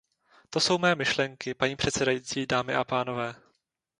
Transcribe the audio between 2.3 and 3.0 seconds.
dámy a